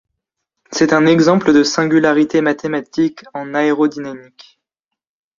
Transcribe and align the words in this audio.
C'est 0.71 0.93
un 0.93 1.05
exemple 1.05 1.53
de 1.53 1.61
singularité 1.61 2.41
mathématique 2.41 3.23
en 3.35 3.53
aérodynamique. 3.53 4.59